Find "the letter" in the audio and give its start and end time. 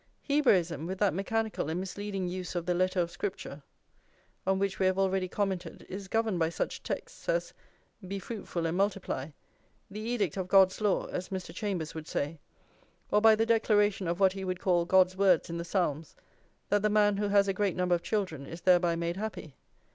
2.65-2.99